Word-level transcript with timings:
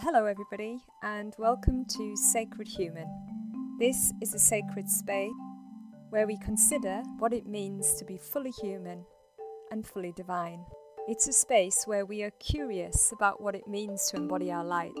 Hello, 0.00 0.26
everybody, 0.26 0.78
and 1.02 1.34
welcome 1.38 1.84
to 1.84 2.16
Sacred 2.16 2.68
Human. 2.68 3.08
This 3.80 4.12
is 4.22 4.32
a 4.32 4.38
sacred 4.38 4.88
space 4.88 5.32
where 6.10 6.24
we 6.24 6.38
consider 6.38 7.02
what 7.18 7.32
it 7.32 7.46
means 7.46 7.94
to 7.94 8.04
be 8.04 8.16
fully 8.16 8.52
human 8.52 9.04
and 9.72 9.84
fully 9.84 10.12
divine. 10.12 10.64
It's 11.08 11.26
a 11.26 11.32
space 11.32 11.82
where 11.84 12.06
we 12.06 12.22
are 12.22 12.30
curious 12.38 13.10
about 13.10 13.42
what 13.42 13.56
it 13.56 13.66
means 13.66 14.06
to 14.10 14.18
embody 14.18 14.52
our 14.52 14.64
light. 14.64 14.96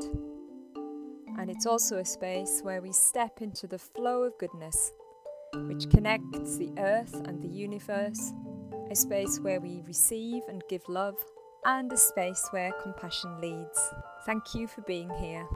And 1.38 1.48
it's 1.48 1.64
also 1.64 1.98
a 1.98 2.04
space 2.04 2.60
where 2.64 2.82
we 2.82 2.90
step 2.90 3.40
into 3.40 3.68
the 3.68 3.78
flow 3.78 4.24
of 4.24 4.36
goodness, 4.40 4.92
which 5.54 5.88
connects 5.90 6.56
the 6.56 6.72
earth 6.76 7.14
and 7.24 7.40
the 7.40 7.46
universe, 7.46 8.32
a 8.90 8.96
space 8.96 9.38
where 9.38 9.60
we 9.60 9.80
receive 9.86 10.42
and 10.48 10.60
give 10.68 10.82
love, 10.88 11.24
and 11.64 11.92
a 11.92 11.96
space 11.96 12.46
where 12.50 12.72
compassion 12.82 13.40
leads. 13.40 13.78
Thank 14.24 14.54
you 14.54 14.66
for 14.66 14.82
being 14.82 15.10
here. 15.20 15.46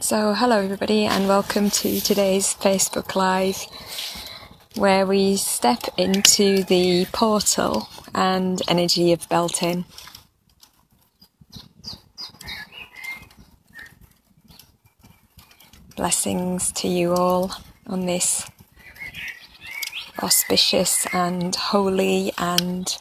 So, 0.00 0.34
hello 0.34 0.58
everybody, 0.58 1.04
and 1.04 1.28
welcome 1.28 1.70
to 1.70 2.00
today's 2.00 2.54
Facebook 2.54 3.14
Live 3.14 3.66
where 4.76 5.04
we 5.04 5.36
step 5.36 5.84
into 5.96 6.62
the 6.64 7.06
portal 7.12 7.88
and 8.14 8.62
energy 8.68 9.12
of 9.12 9.28
Beltane. 9.28 9.84
Blessings 16.22 16.70
to 16.72 16.86
you 16.86 17.14
all 17.14 17.50
on 17.86 18.04
this 18.04 18.46
auspicious 20.22 21.06
and 21.14 21.56
holy 21.56 22.30
and 22.36 22.94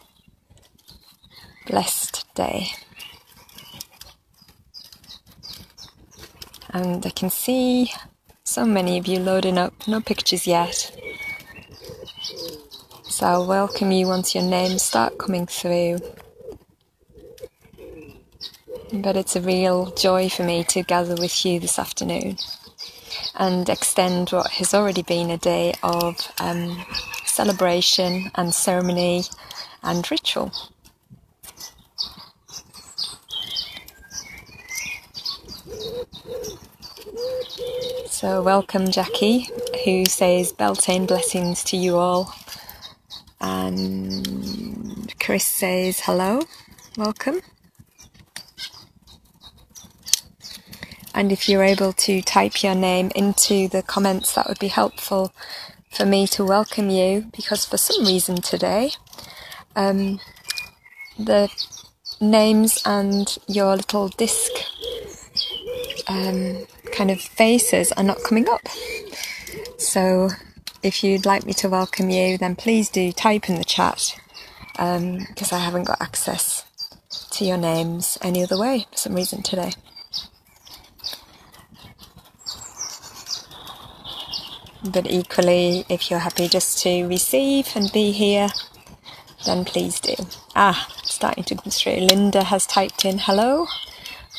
blessed 1.68 2.24
day. 2.34 2.68
And 6.70 7.06
I 7.06 7.10
can 7.10 7.30
see 7.30 7.92
so 8.46 8.64
many 8.64 8.98
of 8.98 9.06
you 9.06 9.20
loading 9.20 9.58
up, 9.58 9.86
no 9.86 10.00
pictures 10.00 10.48
yet. 10.48 10.98
So 13.04 13.26
I'll 13.26 13.46
welcome 13.46 13.92
you 13.92 14.08
once 14.08 14.34
your 14.34 14.46
names 14.46 14.82
start 14.82 15.18
coming 15.18 15.46
through. 15.46 16.00
But 18.94 19.18
it's 19.18 19.36
a 19.36 19.42
real 19.42 19.92
joy 19.92 20.30
for 20.30 20.44
me 20.44 20.64
to 20.70 20.84
gather 20.84 21.16
with 21.16 21.46
you 21.46 21.60
this 21.60 21.78
afternoon 21.78 22.38
and 23.40 23.70
extend 23.70 24.32
what 24.32 24.52
has 24.52 24.74
already 24.76 25.04
been 25.04 25.32
a 25.32 25.40
day 25.40 25.74
of 25.84 26.32
um, 26.40 26.86
celebration 27.26 28.32
and 28.36 28.54
ceremony 28.54 29.24
and 29.84 30.10
ritual. 30.12 30.52
So, 38.08 38.44
welcome, 38.44 38.92
Jackie, 38.92 39.50
who 39.86 40.06
says 40.06 40.54
Beltane 40.54 41.08
blessings 41.08 41.64
to 41.66 41.78
you 41.78 41.98
all. 41.98 42.34
And 43.42 45.14
Chris 45.20 45.46
says 45.46 46.02
hello, 46.02 46.42
welcome. 46.98 47.42
And 51.14 51.32
if 51.32 51.50
you're 51.50 51.64
able 51.64 51.94
to 51.94 52.22
type 52.22 52.64
your 52.64 52.76
name 52.76 53.12
into 53.16 53.68
the 53.68 53.82
comments, 53.82 54.34
that 54.36 54.48
would 54.48 54.60
be 54.60 54.68
helpful 54.68 55.34
for 55.92 56.06
me 56.06 56.28
to 56.28 56.46
welcome 56.46 56.90
you 56.90 57.26
because 57.36 57.66
for 57.66 57.78
some 57.78 58.06
reason 58.06 58.38
today, 58.38 58.92
um, 59.76 60.20
the 61.18 61.50
names 62.22 62.82
and 62.86 63.38
your 63.48 63.76
little 63.76 64.10
disc 64.10 64.52
um, 66.08 66.66
kind 66.92 67.12
of 67.12 67.20
faces 67.20 67.92
are 67.94 68.04
not 68.04 68.24
coming 68.24 68.48
up. 68.48 68.62
So 69.78 70.30
if 70.84 71.04
you'd 71.04 71.26
like 71.26 71.46
me 71.46 71.54
to 71.54 71.70
welcome 71.70 72.10
you, 72.10 72.38
then 72.38 72.56
please 72.56 72.90
do 72.90 73.12
type 73.12 73.50
in 73.50 73.56
the 73.56 73.64
chat 73.64 74.16
because 74.74 75.52
um, 75.52 75.58
I 75.58 75.60
haven't 75.60 75.86
got 75.86 76.02
access 76.02 76.66
to 77.32 77.46
your 77.46 77.58
names 77.58 78.18
any 78.22 78.44
other 78.44 78.58
way 78.58 78.86
for 78.92 78.98
some 78.98 79.16
reason 79.16 79.44
today. 79.44 79.72
But 84.84 85.12
equally, 85.12 85.86
if 85.90 86.10
you're 86.12 86.20
happy 86.20 86.48
just 86.50 86.82
to 86.84 87.06
receive 87.08 87.70
and 87.76 87.92
be 87.94 88.12
here, 88.12 88.50
then 89.46 89.66
please 89.66 90.00
do. 90.00 90.16
Ah, 90.56 90.88
starting 91.04 91.44
to 91.46 91.56
come 91.56 91.72
through. 91.72 91.98
Linda 91.98 92.44
has 92.46 92.68
typed 92.68 93.06
in 93.06 93.20
hello, 93.20 93.68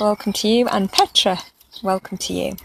welcome 0.00 0.32
to 0.34 0.48
you, 0.48 0.68
and 0.68 0.92
Petra, 0.92 1.40
welcome 1.82 2.18
to 2.18 2.34
you. 2.34 2.56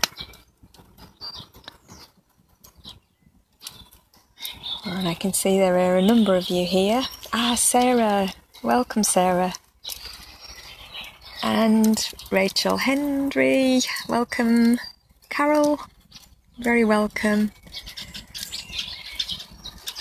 And 4.86 5.08
I 5.08 5.16
can 5.16 5.34
see 5.34 5.60
there 5.60 5.78
are 5.80 5.98
a 5.98 6.02
number 6.02 6.36
of 6.36 6.50
you 6.50 6.66
here. 6.66 7.04
Ah, 7.34 7.56
Sarah, 7.56 8.30
welcome, 8.64 9.04
Sarah. 9.04 9.54
And 11.44 12.06
Rachel 12.32 12.78
Hendry, 12.78 13.82
welcome. 14.10 14.80
Carol, 15.30 15.80
very 16.60 16.86
welcome. 16.86 17.52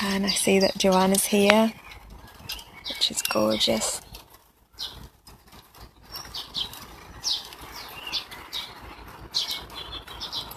And 0.06 0.26
I 0.26 0.28
see 0.28 0.58
that 0.60 0.76
Joanna's 0.76 1.24
here, 1.24 1.72
which 2.88 3.10
is 3.10 3.22
gorgeous. 3.22 4.02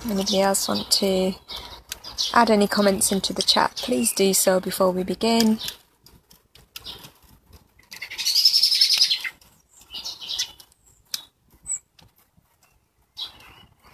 Anybody 0.06 0.42
else 0.42 0.68
want 0.68 0.92
to 0.92 1.34
add 2.34 2.52
any 2.52 2.68
comments 2.68 3.12
into 3.12 3.32
the 3.32 3.42
chat? 3.42 3.78
Please 3.78 4.12
do 4.12 4.34
so 4.34 4.60
before 4.60 4.92
we 4.92 5.04
begin. 5.04 5.60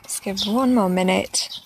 Let's 0.02 0.20
give 0.20 0.40
one 0.48 0.74
more 0.74 0.90
minute. 0.90 1.63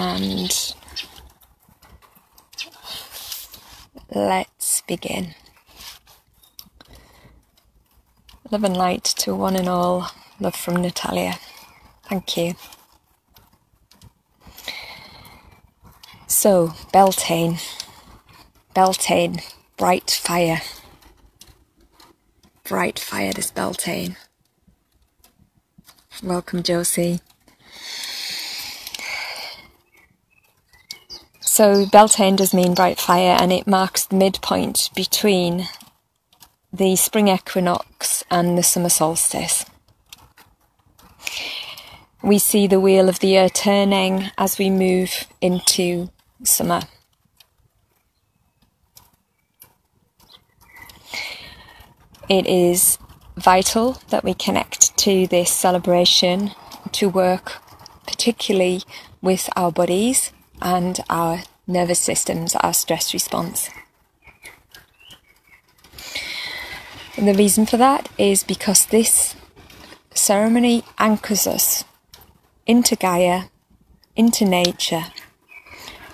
And 0.00 0.74
let's 4.14 4.80
begin. 4.82 5.34
Love 8.50 8.64
and 8.64 8.76
light 8.76 9.04
to 9.04 9.34
one 9.34 9.56
and 9.56 9.68
all. 9.68 10.10
Love 10.40 10.56
from 10.56 10.76
Natalia. 10.80 11.34
Thank 12.08 12.36
you. 12.36 12.54
So, 16.26 16.72
Beltane. 16.92 17.58
Beltane. 18.74 19.42
Bright 19.76 20.10
fire. 20.10 20.62
Bright 22.64 22.98
fire, 22.98 23.32
this 23.34 23.50
Beltane. 23.50 24.16
Welcome, 26.22 26.62
Josie. 26.62 27.20
So 31.52 31.84
Beltane 31.84 32.36
does 32.36 32.54
mean 32.54 32.74
bright 32.74 33.00
fire 33.00 33.36
and 33.40 33.52
it 33.52 33.66
marks 33.66 34.06
the 34.06 34.14
midpoint 34.14 34.88
between 34.94 35.66
the 36.72 36.94
spring 36.94 37.26
equinox 37.26 38.22
and 38.30 38.56
the 38.56 38.62
summer 38.62 38.88
solstice. 38.88 39.64
We 42.22 42.38
see 42.38 42.68
the 42.68 42.78
wheel 42.78 43.08
of 43.08 43.18
the 43.18 43.26
year 43.26 43.48
turning 43.48 44.30
as 44.38 44.58
we 44.58 44.70
move 44.70 45.26
into 45.40 46.10
summer. 46.44 46.82
It 52.28 52.46
is 52.46 52.96
vital 53.36 54.00
that 54.10 54.22
we 54.22 54.34
connect 54.34 54.96
to 54.98 55.26
this 55.26 55.50
celebration 55.50 56.52
to 56.92 57.08
work 57.08 57.54
particularly 58.06 58.82
with 59.20 59.50
our 59.56 59.72
bodies 59.72 60.30
and 60.62 61.00
our 61.08 61.42
nervous 61.66 61.98
systems, 61.98 62.54
our 62.56 62.72
stress 62.72 63.12
response. 63.12 63.70
And 67.16 67.28
the 67.28 67.34
reason 67.34 67.66
for 67.66 67.76
that 67.76 68.08
is 68.18 68.44
because 68.44 68.86
this 68.86 69.36
ceremony 70.14 70.84
anchors 70.98 71.46
us 71.46 71.84
into 72.66 72.96
Gaia, 72.96 73.44
into 74.16 74.44
nature, 74.44 75.06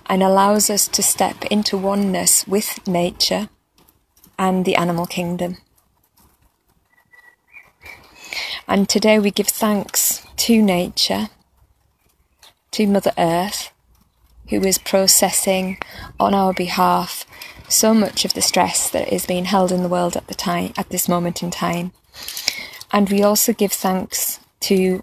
and 0.06 0.22
allows 0.22 0.70
us 0.70 0.88
to 0.88 1.02
step 1.02 1.44
into 1.46 1.76
oneness 1.76 2.46
with 2.46 2.86
nature 2.86 3.48
and 4.38 4.64
the 4.64 4.76
animal 4.76 5.06
kingdom. 5.06 5.58
And 8.68 8.88
today 8.88 9.18
we 9.18 9.30
give 9.30 9.48
thanks 9.48 10.26
to 10.36 10.60
nature, 10.60 11.28
to 12.72 12.86
Mother 12.86 13.12
Earth, 13.16 13.70
who 14.48 14.60
is 14.62 14.78
processing 14.78 15.78
on 16.18 16.34
our 16.34 16.52
behalf 16.52 17.26
so 17.68 17.92
much 17.92 18.24
of 18.24 18.34
the 18.34 18.42
stress 18.42 18.88
that 18.90 19.12
is 19.12 19.26
being 19.26 19.46
held 19.46 19.72
in 19.72 19.82
the 19.82 19.88
world 19.88 20.16
at 20.16 20.28
the 20.28 20.34
time 20.34 20.72
at 20.76 20.88
this 20.90 21.08
moment 21.08 21.42
in 21.42 21.50
time. 21.50 21.92
And 22.92 23.10
we 23.10 23.22
also 23.22 23.52
give 23.52 23.72
thanks 23.72 24.38
to 24.60 25.02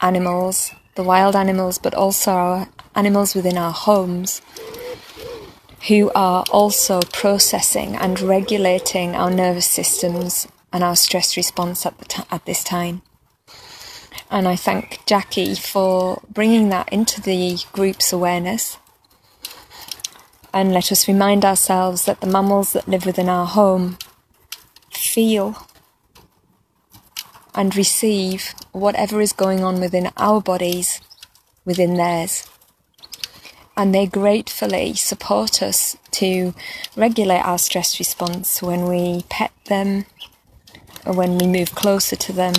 animals, 0.00 0.72
the 0.94 1.02
wild 1.02 1.34
animals, 1.34 1.78
but 1.78 1.94
also 1.94 2.30
our 2.30 2.68
animals 2.94 3.34
within 3.34 3.58
our 3.58 3.72
homes 3.72 4.40
who 5.88 6.10
are 6.14 6.44
also 6.50 7.00
processing 7.12 7.94
and 7.96 8.20
regulating 8.20 9.14
our 9.14 9.30
nervous 9.30 9.66
systems 9.66 10.48
and 10.72 10.82
our 10.82 10.96
stress 10.96 11.36
response 11.36 11.86
at, 11.86 12.08
t- 12.08 12.22
at 12.30 12.44
this 12.44 12.64
time. 12.64 13.02
And 14.30 14.48
I 14.48 14.56
thank 14.56 15.04
Jackie 15.06 15.54
for 15.54 16.22
bringing 16.32 16.68
that 16.70 16.92
into 16.92 17.20
the 17.20 17.58
group's 17.72 18.12
awareness. 18.12 18.78
And 20.52 20.72
let 20.72 20.90
us 20.90 21.06
remind 21.06 21.44
ourselves 21.44 22.04
that 22.06 22.20
the 22.20 22.26
mammals 22.26 22.72
that 22.72 22.88
live 22.88 23.06
within 23.06 23.28
our 23.28 23.46
home 23.46 23.98
feel 24.90 25.66
and 27.54 27.76
receive 27.76 28.54
whatever 28.72 29.20
is 29.20 29.32
going 29.32 29.62
on 29.62 29.80
within 29.80 30.10
our 30.16 30.40
bodies 30.40 31.00
within 31.64 31.94
theirs 31.94 32.48
and 33.76 33.94
they 33.94 34.06
gratefully 34.06 34.94
support 34.94 35.62
us 35.62 35.96
to 36.10 36.54
regulate 36.96 37.40
our 37.40 37.58
stress 37.58 37.98
response 37.98 38.62
when 38.62 38.88
we 38.88 39.22
pet 39.28 39.52
them 39.66 40.06
or 41.04 41.12
when 41.12 41.36
we 41.36 41.46
move 41.46 41.74
closer 41.74 42.16
to 42.16 42.32
them. 42.32 42.54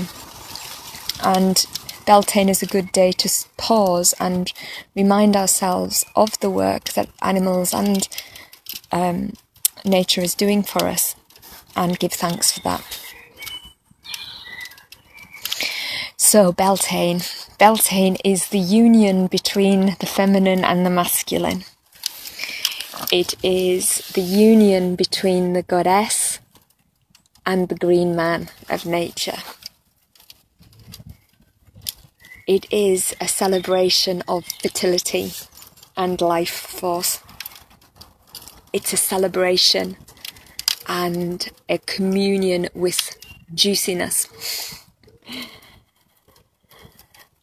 And 1.23 1.65
Beltane 2.05 2.49
is 2.49 2.63
a 2.63 2.67
good 2.67 2.91
day 2.91 3.11
to 3.11 3.29
pause 3.57 4.13
and 4.19 4.51
remind 4.95 5.35
ourselves 5.35 6.05
of 6.15 6.39
the 6.39 6.49
work 6.49 6.89
that 6.93 7.09
animals 7.21 7.73
and 7.73 8.07
um, 8.91 9.33
nature 9.83 10.21
is 10.21 10.35
doing 10.35 10.63
for 10.63 10.85
us 10.85 11.15
and 11.75 11.99
give 11.99 12.13
thanks 12.13 12.51
for 12.51 12.61
that. 12.61 12.99
So, 16.15 16.51
Beltane. 16.51 17.21
Beltane 17.57 18.17
is 18.23 18.49
the 18.49 18.59
union 18.59 19.27
between 19.27 19.95
the 19.99 20.05
feminine 20.05 20.63
and 20.63 20.85
the 20.85 20.89
masculine. 20.89 21.63
It 23.11 23.35
is 23.43 23.99
the 24.13 24.21
union 24.21 24.95
between 24.95 25.53
the 25.53 25.63
goddess 25.63 26.39
and 27.45 27.69
the 27.69 27.75
green 27.75 28.15
man 28.15 28.49
of 28.69 28.85
nature. 28.85 29.37
It 32.47 32.65
is 32.71 33.15
a 33.21 33.27
celebration 33.27 34.23
of 34.27 34.45
fertility 34.61 35.31
and 35.97 36.21
life 36.21 36.49
force. 36.49 37.21
It's 38.73 38.93
a 38.93 38.97
celebration 38.97 39.97
and 40.87 41.49
a 41.67 41.77
communion 41.79 42.69
with 42.73 43.17
juiciness 43.53 44.27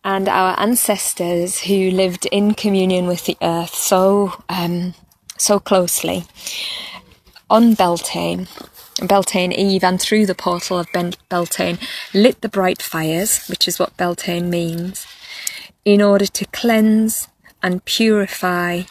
and 0.05 0.29
our 0.29 0.59
ancestors 0.61 1.61
who 1.63 1.91
lived 1.91 2.27
in 2.27 2.55
communion 2.55 3.07
with 3.07 3.25
the 3.27 3.37
earth 3.43 3.75
so 3.75 4.33
um, 4.49 4.95
so 5.39 5.59
closely 5.59 6.25
on 7.51 7.75
Beltane, 7.75 8.49
Beltane 9.03 9.53
Eve, 9.53 9.85
and 9.85 10.01
through 10.01 10.27
the 10.27 10.35
portal 10.35 10.79
of 10.79 10.93
ben- 10.93 11.15
Beltane, 11.29 11.79
lit 12.13 12.41
the 12.41 12.49
bright 12.49 12.81
fires, 12.81 13.47
which 13.49 13.67
is 13.67 13.79
what 13.79 13.97
Beltane 13.97 14.49
means, 14.49 15.07
in 15.85 16.01
order 16.01 16.27
to 16.27 16.45
cleanse 16.47 17.29
and 17.63 17.85
purify, 17.85 18.83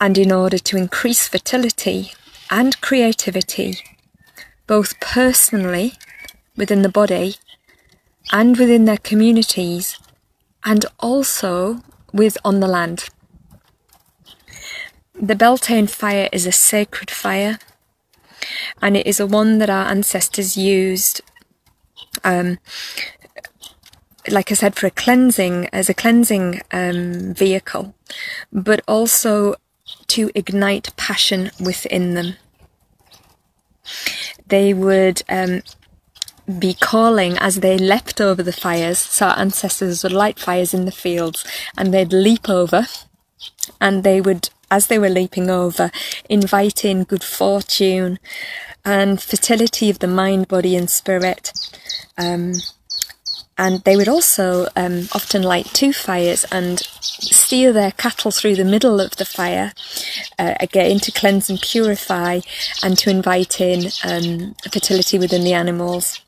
and 0.00 0.16
in 0.18 0.32
order 0.32 0.58
to 0.58 0.76
increase 0.76 1.28
fertility 1.28 2.12
and 2.50 2.80
creativity, 2.80 3.78
both 4.66 4.98
personally 5.00 5.94
within 6.56 6.82
the 6.82 6.88
body 6.88 7.36
and 8.32 8.56
within 8.56 8.84
their 8.84 8.98
communities 8.98 9.98
and 10.64 10.84
also 10.98 11.80
with 12.12 12.36
on 12.44 12.60
the 12.60 12.66
land. 12.66 13.08
The 15.14 15.36
Beltane 15.36 15.86
fire 15.86 16.28
is 16.32 16.46
a 16.46 16.52
sacred 16.52 17.10
fire 17.10 17.58
and 18.82 18.96
it 18.96 19.06
is 19.06 19.20
a 19.20 19.26
one 19.26 19.58
that 19.58 19.70
our 19.70 19.86
ancestors 19.86 20.56
used 20.56 21.20
um, 22.24 22.58
like 24.28 24.50
I 24.50 24.54
said, 24.54 24.74
for 24.74 24.86
a 24.86 24.90
cleansing, 24.90 25.68
as 25.72 25.88
a 25.88 25.94
cleansing 25.94 26.60
um, 26.72 27.34
vehicle, 27.34 27.94
but 28.52 28.80
also 28.88 29.54
to 30.08 30.30
ignite 30.34 30.96
passion 30.96 31.50
within 31.60 32.14
them. 32.14 32.34
They 34.46 34.74
would 34.74 35.22
um, 35.28 35.62
be 36.58 36.74
calling 36.74 37.36
as 37.38 37.56
they 37.56 37.78
leapt 37.78 38.20
over 38.20 38.42
the 38.42 38.52
fires. 38.52 38.98
So 38.98 39.26
our 39.26 39.38
ancestors 39.38 40.02
would 40.02 40.12
light 40.12 40.38
fires 40.38 40.74
in 40.74 40.84
the 40.84 40.92
fields 40.92 41.44
and 41.76 41.92
they'd 41.92 42.12
leap 42.12 42.48
over 42.48 42.86
and 43.80 44.04
they 44.04 44.20
would, 44.20 44.50
as 44.70 44.86
they 44.86 44.98
were 44.98 45.08
leaping 45.08 45.50
over, 45.50 45.90
inviting 46.28 47.04
good 47.04 47.24
fortune 47.24 48.18
and 48.84 49.20
fertility 49.20 49.90
of 49.90 49.98
the 49.98 50.06
mind, 50.06 50.48
body, 50.48 50.76
and 50.76 50.88
spirit. 50.88 51.52
Um, 52.16 52.54
and 53.58 53.82
they 53.84 53.96
would 53.96 54.08
also 54.08 54.66
um, 54.76 55.08
often 55.12 55.42
light 55.42 55.66
two 55.66 55.92
fires 55.92 56.44
and 56.52 56.80
steer 56.80 57.72
their 57.72 57.92
cattle 57.92 58.30
through 58.30 58.56
the 58.56 58.64
middle 58.64 59.00
of 59.00 59.16
the 59.16 59.24
fire, 59.24 59.72
uh, 60.38 60.54
again 60.60 60.98
to 61.00 61.10
cleanse 61.10 61.48
and 61.48 61.60
purify, 61.60 62.40
and 62.82 62.98
to 62.98 63.08
invite 63.08 63.60
in 63.60 63.90
um, 64.04 64.54
fertility 64.70 65.18
within 65.18 65.42
the 65.42 65.54
animals. 65.54 66.20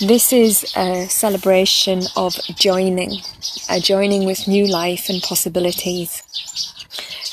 This 0.00 0.32
is 0.32 0.64
a 0.76 1.06
celebration 1.08 2.02
of 2.16 2.34
joining, 2.56 3.20
a 3.68 3.80
joining 3.80 4.24
with 4.24 4.48
new 4.48 4.66
life 4.66 5.08
and 5.08 5.22
possibilities. 5.22 6.22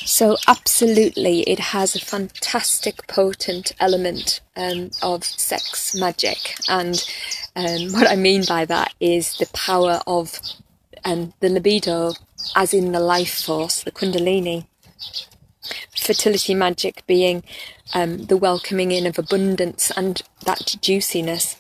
So, 0.05 0.37
absolutely, 0.47 1.42
it 1.42 1.59
has 1.59 1.95
a 1.95 1.99
fantastic, 1.99 3.07
potent 3.07 3.73
element 3.80 4.42
um, 4.56 4.92
of 5.04 5.23
sex 5.23 5.95
magic. 5.95 6.56
And 6.68 7.01
um, 7.56 7.87
what 7.92 8.09
I 8.09 8.15
mean 8.15 8.44
by 8.47 8.65
that 8.65 8.94
is 8.99 9.37
the 9.37 9.47
power 9.54 10.01
of 10.07 10.39
um, 11.06 11.33
the 11.39 11.49
libido, 11.49 12.13
as 12.56 12.73
in 12.73 12.92
the 12.92 12.99
life 12.99 13.44
force, 13.44 13.83
the 13.83 13.92
Kundalini. 13.92 14.65
Fertility 15.95 16.56
magic 16.56 17.06
being 17.06 17.44
um, 17.94 18.25
the 18.25 18.37
welcoming 18.37 18.92
in 18.92 19.06
of 19.06 19.19
abundance 19.19 19.92
and 19.95 20.21
that 20.45 20.75
juiciness. 20.81 21.56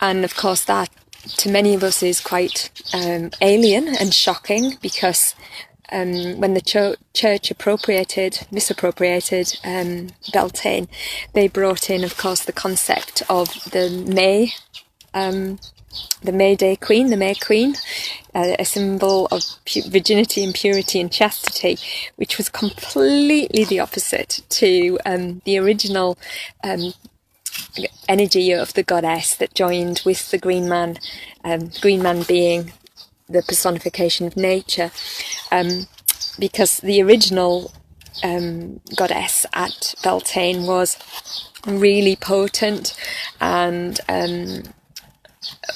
And 0.00 0.24
of 0.24 0.34
course, 0.34 0.64
that 0.64 0.90
to 1.28 1.50
many 1.50 1.74
of 1.74 1.82
us 1.82 2.02
is 2.02 2.20
quite 2.20 2.70
um, 2.94 3.30
alien 3.40 3.88
and 3.88 4.14
shocking 4.14 4.74
because 4.82 5.34
um, 5.92 6.40
when 6.40 6.54
the 6.54 6.60
cho- 6.60 6.96
church 7.14 7.50
appropriated, 7.50 8.46
misappropriated 8.50 9.58
um, 9.64 10.08
Beltane, 10.32 10.88
they 11.34 11.48
brought 11.48 11.90
in, 11.90 12.04
of 12.04 12.16
course, 12.16 12.44
the 12.44 12.52
concept 12.52 13.22
of 13.28 13.48
the 13.70 13.90
May, 13.90 14.52
um, 15.14 15.58
the 16.22 16.32
May 16.32 16.56
Day 16.56 16.76
Queen, 16.76 17.10
the 17.10 17.16
May 17.16 17.34
Queen, 17.34 17.74
uh, 18.34 18.56
a 18.58 18.64
symbol 18.64 19.26
of 19.26 19.42
pu- 19.66 19.88
virginity 19.90 20.42
and 20.42 20.54
purity 20.54 21.00
and 21.00 21.12
chastity, 21.12 21.78
which 22.16 22.38
was 22.38 22.48
completely 22.48 23.64
the 23.64 23.80
opposite 23.80 24.40
to 24.48 24.98
um, 25.04 25.42
the 25.44 25.58
original 25.58 26.18
um, 26.64 26.94
energy 28.08 28.52
of 28.52 28.74
the 28.74 28.82
goddess 28.82 29.34
that 29.36 29.54
joined 29.54 30.02
with 30.04 30.30
the 30.30 30.38
green 30.38 30.68
man, 30.68 30.98
um, 31.44 31.70
green 31.80 32.02
man 32.02 32.22
being 32.22 32.72
the 33.28 33.42
personification 33.42 34.26
of 34.26 34.36
nature, 34.36 34.90
um, 35.50 35.86
because 36.38 36.78
the 36.78 37.02
original 37.02 37.72
um, 38.22 38.80
goddess 38.96 39.46
at 39.52 39.94
Beltane 40.02 40.66
was 40.66 40.98
really 41.66 42.16
potent 42.16 42.94
and 43.40 44.00
um, 44.08 44.62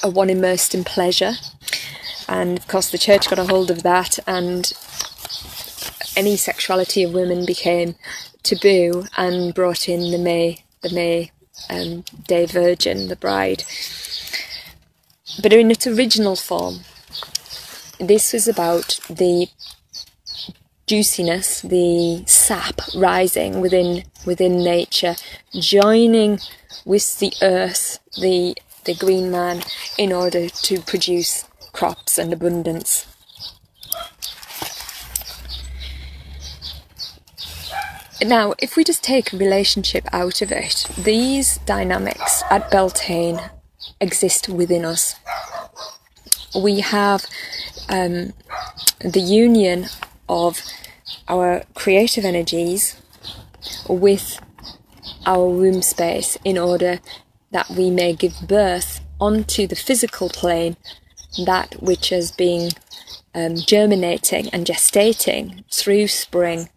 a 0.03 0.09
one 0.09 0.29
immersed 0.29 0.75
in 0.75 0.83
pleasure. 0.83 1.33
And 2.29 2.57
of 2.57 2.67
course, 2.67 2.91
the 2.91 2.97
church 2.97 3.29
got 3.29 3.39
a 3.39 3.45
hold 3.45 3.71
of 3.71 3.83
that, 3.83 4.19
and 4.27 4.71
any 6.15 6.35
sexuality 6.35 7.03
of 7.03 7.13
women 7.13 7.45
became 7.45 7.95
taboo 8.43 9.05
and 9.15 9.53
brought 9.53 9.87
in 9.87 10.11
the 10.11 10.17
May, 10.17 10.65
the 10.81 10.93
May 10.93 11.31
um, 11.69 12.03
Day 12.27 12.45
Virgin, 12.45 13.07
the 13.07 13.15
bride. 13.15 13.63
But 15.41 15.53
in 15.53 15.71
its 15.71 15.85
original 15.85 16.35
form, 16.35 16.79
this 17.99 18.33
was 18.33 18.47
about 18.47 18.99
the 19.09 19.47
juiciness, 20.87 21.61
the 21.61 22.23
sap 22.25 22.79
rising 22.95 23.59
within 23.59 24.03
within 24.25 24.63
nature, 24.63 25.15
joining 25.53 26.39
with 26.85 27.19
the 27.19 27.33
earth, 27.41 27.99
the 28.19 28.55
the 28.85 28.95
green 28.95 29.29
man, 29.29 29.63
in 29.97 30.13
order 30.13 30.49
to 30.49 30.79
produce 30.81 31.45
crops 31.73 32.17
and 32.17 32.31
abundance. 32.31 33.05
Now, 38.25 38.55
if 38.57 38.75
we 38.75 38.83
just 38.83 39.03
take 39.03 39.31
relationship 39.31 40.07
out 40.11 40.41
of 40.41 40.51
it, 40.51 40.87
these 40.97 41.59
dynamics 41.59 42.43
at 42.49 42.71
Beltane 42.71 43.39
exist 44.01 44.49
within 44.49 44.85
us. 44.85 45.15
We 46.55 46.79
have 46.79 47.25
um, 47.89 48.33
the 48.99 49.19
union 49.19 49.85
of 50.27 50.61
our 51.27 51.63
creative 51.75 52.25
energies 52.25 52.99
with 53.87 54.39
our 55.27 55.47
womb 55.47 55.83
space 55.83 56.37
in 56.43 56.57
order 56.57 56.99
that 57.51 57.69
we 57.69 57.91
may 57.91 58.13
give 58.13 58.47
birth 58.47 58.99
onto 59.21 59.67
the 59.67 59.75
physical 59.75 60.29
plane 60.29 60.75
that 61.45 61.75
which 61.83 62.09
has 62.09 62.31
been 62.31 62.71
um, 63.35 63.57
germinating 63.57 64.49
and 64.49 64.65
gestating 64.65 65.63
through 65.71 66.07
spring 66.07 66.69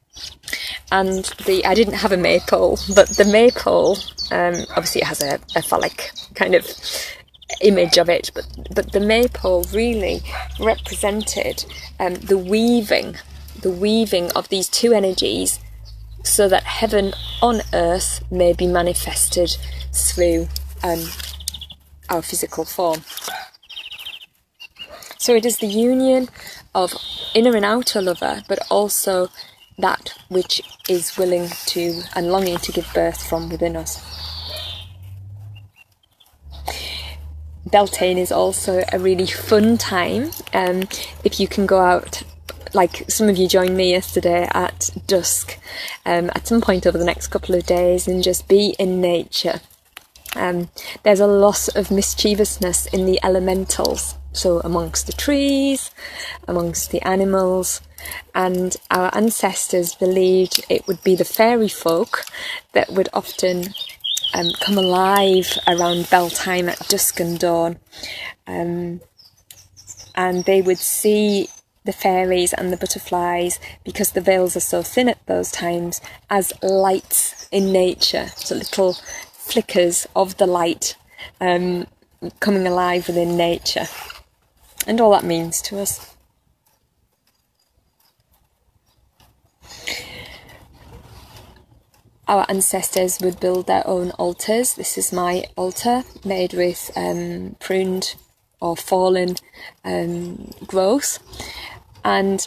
and 0.91 1.25
the 1.47 1.65
I 1.65 1.75
didn't 1.75 1.95
have 1.95 2.13
a 2.13 2.17
maypole, 2.17 2.79
but 2.95 3.09
the 3.11 3.25
maypole 3.25 3.99
um, 4.31 4.55
obviously 4.77 5.03
it 5.03 5.07
has 5.07 5.23
a, 5.23 5.39
a 5.57 5.63
phallic 5.63 6.11
kind 6.35 6.55
of 6.55 6.67
image 7.61 7.99
of 7.99 8.09
it, 8.09 8.31
but 8.35 8.47
but 8.75 8.93
the 8.93 9.01
maypole 9.01 9.65
really 9.73 10.21
represented 10.59 11.65
um, 11.99 12.15
the 12.15 12.39
weaving, 12.39 13.17
the 13.61 13.71
weaving 13.71 14.31
of 14.33 14.49
these 14.49 14.69
two 14.69 14.93
energies, 14.93 15.61
so 16.23 16.49
that 16.49 16.65
heaven 16.65 17.13
on 17.43 17.61
earth 17.73 18.23
may 18.31 18.53
be 18.53 18.67
manifested 18.67 19.57
through 19.93 20.49
um, 20.83 21.01
our 22.09 22.23
physical 22.23 22.65
form. 22.65 23.03
So 25.19 25.35
it 25.35 25.45
is 25.45 25.59
the 25.59 25.67
union 25.67 26.29
of 26.75 26.95
inner 27.35 27.55
and 27.55 27.65
outer 27.65 28.01
lover, 28.01 28.43
but 28.49 28.59
also 28.71 29.29
that 29.81 30.15
which 30.29 30.63
is 30.89 31.17
willing 31.17 31.49
to 31.67 32.03
and 32.15 32.31
longing 32.31 32.59
to 32.59 32.73
give 32.73 32.91
birth 32.95 33.23
from 33.29 33.49
within 33.49 33.77
us. 33.77 34.01
Beltane 37.67 38.19
is 38.19 38.33
also 38.33 38.83
a 38.93 38.99
really 38.99 39.27
fun 39.27 39.79
time. 39.79 40.31
Um, 40.53 40.89
if 41.25 41.39
you 41.39 41.47
can 41.47 41.67
go 41.67 41.79
out, 41.79 42.23
like 42.75 43.09
some 43.09 43.29
of 43.29 43.37
you 43.37 43.49
joined 43.49 43.77
me 43.77 43.91
yesterday 43.91 44.49
at 44.53 44.91
dusk, 45.07 45.59
um, 46.05 46.31
at 46.35 46.47
some 46.47 46.61
point 46.61 46.87
over 46.87 46.99
the 46.99 47.05
next 47.05 47.29
couple 47.29 47.55
of 47.55 47.67
days, 47.67 48.09
and 48.09 48.23
just 48.23 48.49
be 48.49 48.75
in 48.79 49.01
nature. 49.01 49.61
Um, 50.35 50.71
there's 51.03 51.21
a 51.21 51.27
lot 51.27 51.69
of 51.77 51.91
mischievousness 51.91 52.87
in 52.87 53.05
the 53.05 53.21
elementals, 53.23 54.17
so 54.33 54.61
amongst 54.61 55.07
the 55.07 55.13
trees, 55.13 55.91
amongst 56.47 56.91
the 56.91 57.03
animals, 57.03 57.81
and 58.35 58.77
our 58.91 59.15
ancestors 59.15 59.95
believed 59.95 60.65
it 60.69 60.87
would 60.87 61.03
be 61.03 61.15
the 61.15 61.25
fairy 61.25 61.69
folk 61.69 62.25
that 62.73 62.91
would 62.91 63.09
often 63.13 63.75
um, 64.35 64.51
come 64.61 64.79
alive 64.79 65.59
around 65.67 66.09
Beltane 66.11 66.69
at 66.69 66.79
dusk 66.89 67.21
and 67.21 67.39
dawn. 67.39 67.79
Um, 68.47 69.01
and 70.15 70.45
they 70.45 70.63
would 70.63 70.79
see 70.79 71.49
the 71.85 71.93
fairies 71.93 72.53
and 72.53 72.73
the 72.73 72.77
butterflies 72.77 73.59
because 73.85 74.13
the 74.13 74.21
veils 74.21 74.57
are 74.57 74.61
so 74.61 74.83
thin 74.83 75.09
at 75.09 75.25
those 75.27 75.51
times 75.51 76.01
as 76.29 76.53
lights 76.63 77.49
in 77.51 77.73
nature, 77.73 78.29
so 78.37 78.55
little 78.55 78.95
flickers 79.33 80.07
of 80.15 80.37
the 80.37 80.47
light 80.47 80.97
um, 81.41 81.87
coming 82.39 82.67
alive 82.67 83.07
within 83.07 83.37
nature, 83.37 83.87
and 84.87 85.01
all 85.01 85.11
that 85.13 85.25
means 85.25 85.63
to 85.63 85.81
us. 85.81 86.15
Our 92.31 92.47
ancestors 92.49 93.19
would 93.21 93.41
build 93.41 93.67
their 93.67 93.85
own 93.87 94.13
altars. 94.13 94.75
This 94.75 94.97
is 94.97 95.13
my 95.13 95.45
altar 95.57 96.05
made 96.25 96.55
with 96.55 96.93
um, 96.95 97.57
pruned 97.59 98.15
or 98.61 98.77
fallen 98.77 99.35
um, 99.85 100.53
growth, 100.65 101.19
and 102.05 102.47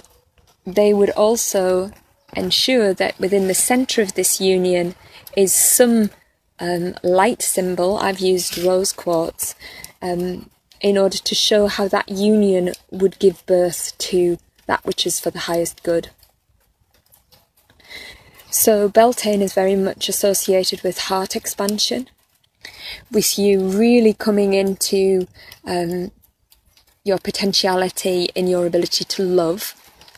they 0.65 0.93
would 0.93 1.09
also 1.11 1.91
ensure 2.33 2.93
that 2.93 3.19
within 3.19 3.49
the 3.49 3.53
centre 3.53 4.01
of 4.01 4.13
this 4.13 4.39
union 4.39 4.95
is 5.35 5.53
some 5.53 6.11
um, 6.59 6.95
light 7.03 7.41
symbol. 7.41 7.97
I've 7.97 8.19
used 8.19 8.57
rose 8.57 8.93
quartz 8.93 9.53
um, 10.01 10.49
in 10.79 10.97
order 10.97 11.17
to 11.17 11.35
show 11.35 11.67
how 11.67 11.89
that 11.89 12.07
union 12.07 12.71
would 12.89 13.19
give 13.19 13.45
birth 13.45 13.97
to 13.97 14.37
that 14.65 14.85
which 14.85 15.05
is 15.05 15.19
for 15.19 15.29
the 15.29 15.39
highest 15.39 15.83
good. 15.83 16.09
So 18.53 18.87
Beltane 18.87 19.41
is 19.41 19.51
very 19.55 19.75
much 19.75 20.07
associated 20.07 20.83
with 20.83 21.09
heart 21.09 21.35
expansion, 21.35 22.07
with 23.11 23.39
you 23.39 23.59
really 23.59 24.13
coming 24.13 24.53
into 24.53 25.27
um, 25.65 26.11
your 27.03 27.17
potentiality 27.17 28.29
in 28.35 28.45
your 28.47 28.67
ability 28.67 29.05
to 29.05 29.23
love. 29.23 29.73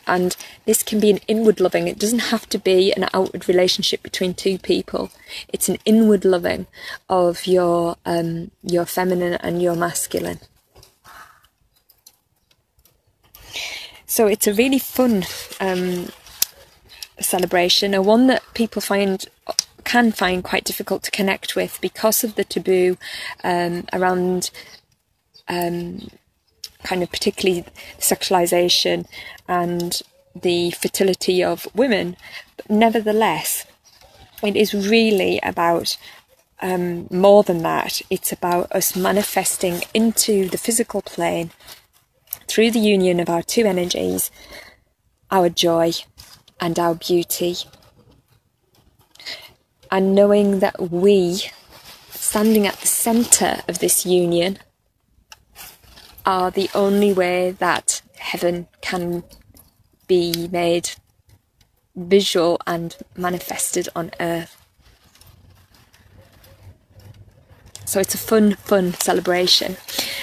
And 0.06 0.36
this 0.66 0.82
can 0.82 1.00
be 1.00 1.08
an 1.08 1.20
inward 1.26 1.60
loving. 1.60 1.88
It 1.88 1.98
doesn't 1.98 2.28
have 2.28 2.46
to 2.50 2.58
be 2.58 2.92
an 2.92 3.08
outward 3.14 3.48
relationship 3.48 4.02
between 4.02 4.34
two 4.34 4.58
people. 4.58 5.10
It's 5.48 5.70
an 5.70 5.78
inward 5.86 6.26
loving 6.26 6.66
of 7.08 7.46
your 7.46 7.96
um, 8.04 8.50
your 8.62 8.84
feminine 8.84 9.38
and 9.40 9.62
your 9.62 9.76
masculine. 9.76 10.40
So 14.04 14.26
it's 14.26 14.46
a 14.46 14.52
really 14.52 14.78
fun 14.78 15.24
um, 15.58 16.10
celebration, 17.20 17.94
a 17.94 18.02
one 18.02 18.26
that 18.26 18.42
people 18.54 18.82
find 18.82 19.26
can 19.84 20.10
find 20.10 20.42
quite 20.42 20.64
difficult 20.64 21.04
to 21.04 21.12
connect 21.12 21.54
with 21.54 21.80
because 21.80 22.24
of 22.24 22.34
the 22.34 22.42
taboo 22.42 22.98
um, 23.44 23.84
around 23.92 24.50
um, 25.48 26.08
kind 26.82 27.04
of 27.04 27.10
particularly 27.10 27.64
sexualization 27.98 29.06
and 29.46 30.02
the 30.34 30.72
fertility 30.72 31.42
of 31.42 31.68
women. 31.72 32.16
But 32.56 32.68
nevertheless, 32.68 33.64
it 34.42 34.56
is 34.56 34.74
really 34.74 35.38
about 35.42 35.96
um, 36.60 37.06
more 37.10 37.42
than 37.44 37.62
that. 37.62 38.02
It's 38.10 38.32
about 38.32 38.70
us 38.72 38.96
manifesting 38.96 39.82
into 39.94 40.48
the 40.48 40.58
physical 40.58 41.00
plane 41.00 41.50
through 42.48 42.72
the 42.72 42.80
union 42.80 43.20
of 43.20 43.28
our 43.28 43.42
two 43.42 43.66
energies, 43.66 44.30
our 45.30 45.48
joy 45.48 45.92
and 46.60 46.78
our 46.78 46.94
beauty. 46.94 47.56
And 49.90 50.14
knowing 50.14 50.60
that 50.60 50.90
we, 50.90 51.42
standing 52.10 52.66
at 52.66 52.76
the 52.76 52.86
centre 52.86 53.62
of 53.68 53.78
this 53.78 54.04
union, 54.04 54.58
are 56.24 56.50
the 56.50 56.68
only 56.74 57.12
way 57.12 57.52
that 57.52 58.02
heaven 58.16 58.66
can 58.80 59.22
be 60.08 60.48
made 60.50 60.90
visual 61.94 62.60
and 62.66 62.96
manifested 63.16 63.88
on 63.94 64.10
earth. 64.20 64.56
So 67.84 68.00
it's 68.00 68.14
a 68.14 68.18
fun, 68.18 68.54
fun 68.54 68.94
celebration, 68.94 69.76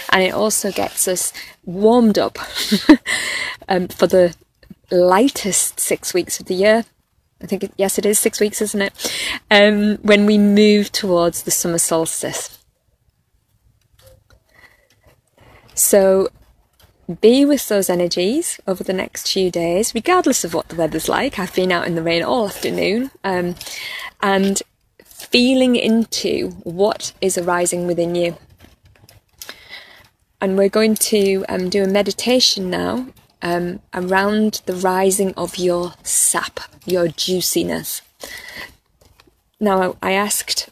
and 0.10 0.22
it 0.22 0.34
also 0.34 0.72
gets 0.72 1.08
us 1.08 1.32
warmed 1.63 2.20
up 2.20 2.38
um, 3.70 3.88
for 3.88 4.06
the 4.06 4.36
lightest 4.96 5.80
six 5.80 6.14
weeks 6.14 6.40
of 6.40 6.48
the 6.48 6.56
year. 6.56 6.86
I 7.42 7.46
think, 7.46 7.64
it, 7.64 7.74
yes, 7.76 7.98
it 7.98 8.06
is 8.06 8.20
six 8.20 8.40
weeks, 8.40 8.62
isn't 8.62 8.82
it? 8.82 9.14
Um, 9.52 9.98
when 9.98 10.26
we 10.26 10.38
move 10.38 10.92
towards 10.92 11.44
the 11.44 11.52
summer 11.52 11.78
solstice. 11.78 12.58
So 15.74 16.30
be 17.22 17.44
with 17.44 17.68
those 17.68 17.90
energies 17.90 18.60
over 18.66 18.84
the 18.84 18.94
next 18.94 19.32
few 19.32 19.52
days, 19.52 19.94
regardless 19.94 20.46
of 20.46 20.54
what 20.54 20.70
the 20.70 20.76
weather's 20.76 21.10
like. 21.10 21.38
I've 21.38 21.54
been 21.54 21.72
out 21.72 21.86
in 21.86 21.96
the 21.96 22.04
rain 22.04 22.24
all 22.24 22.48
afternoon, 22.48 23.12
um, 23.24 23.56
and 24.22 24.62
feeling 25.04 25.76
into 25.76 26.50
what 26.64 27.12
is 27.20 27.38
arising 27.38 27.88
within 27.88 28.16
you. 28.16 28.38
And 30.40 30.58
we're 30.58 30.70
going 30.70 30.96
to 30.96 31.44
um, 31.50 31.70
do 31.70 31.84
a 31.84 31.88
meditation 31.88 32.70
now 32.70 33.08
um, 33.44 33.82
around 33.94 34.64
the 34.66 34.74
rising 34.74 35.36
of 35.36 35.58
your 35.58 35.94
sap, 36.02 36.60
your 36.86 37.08
juiciness. 37.08 38.02
Now, 39.60 39.98
I 40.02 40.14
asked 40.14 40.70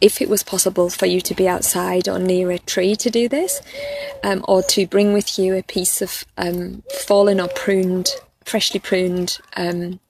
if 0.00 0.20
it 0.20 0.28
was 0.28 0.42
possible 0.42 0.90
for 0.90 1.06
you 1.06 1.20
to 1.20 1.34
be 1.34 1.46
outside 1.46 2.08
or 2.08 2.18
near 2.18 2.50
a 2.50 2.58
tree 2.58 2.96
to 2.96 3.10
do 3.10 3.28
this, 3.28 3.60
um, 4.24 4.44
or 4.48 4.62
to 4.64 4.86
bring 4.86 5.12
with 5.12 5.38
you 5.38 5.54
a 5.54 5.62
piece 5.62 6.02
of 6.02 6.24
um, 6.36 6.82
fallen 7.06 7.38
or 7.40 7.48
pruned 7.48 8.08
freshly 8.50 8.80
pruned, 8.80 9.38
um, 9.56 10.00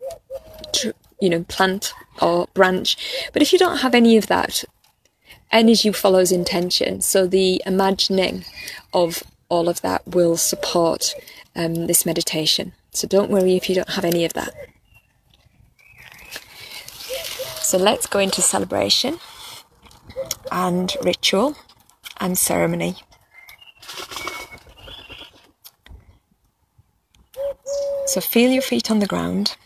tr- 0.75 0.91
you 1.21 1.29
know, 1.29 1.45
plant 1.45 1.93
or 2.23 2.49
branch. 2.55 2.97
But 3.33 3.43
if 3.43 3.53
you 3.53 3.59
don't 3.59 3.79
have 3.79 3.95
any 3.95 4.17
of 4.17 4.29
that, 4.29 4.65
energy 5.53 5.93
follows 5.93 6.33
intention. 6.33 7.03
So 7.03 7.27
the 7.27 7.63
imagining 7.67 8.45
of 8.95 9.23
all 9.51 9.69
of 9.69 9.83
that 9.83 10.07
will 10.07 10.37
support 10.37 11.15
um, 11.61 11.87
this 11.87 12.07
meditation. 12.07 12.73
So 12.93 13.07
don't 13.07 13.31
worry 13.31 13.57
if 13.57 13.69
you 13.69 13.75
don't 13.75 13.91
have 13.91 14.05
any 14.05 14.25
of 14.25 14.33
that. 14.33 14.53
So 17.61 17.79
let's 17.79 18.07
go 18.07 18.19
into 18.19 18.43
celebration 18.43 19.19
and 20.51 20.93
ritual 21.03 21.57
and 22.19 22.37
ceremony. 22.37 22.97
So 28.07 28.21
feel 28.21 28.51
your 28.51 28.63
feet 28.63 28.91
on 28.91 28.99
the 28.99 29.07
ground. 29.07 29.57